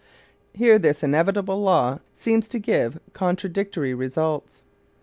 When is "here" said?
0.55-0.79